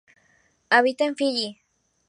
[0.71, 1.47] Habita en Fiyi.